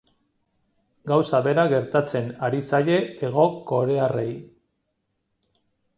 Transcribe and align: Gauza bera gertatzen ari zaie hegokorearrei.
Gauza 1.11 1.41
bera 1.47 1.65
gertatzen 1.73 2.31
ari 2.47 2.61
zaie 2.71 2.97
hegokorearrei. 3.27 4.29